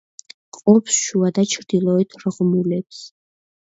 [0.57, 3.07] ყოფს შუა და ჩრდილოეთ ღრმულებს.